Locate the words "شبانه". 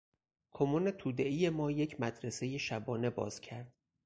2.57-3.09